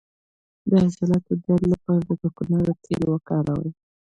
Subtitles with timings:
[0.69, 3.71] د عضلاتو درد لپاره د کوکنارو تېل وکاروئ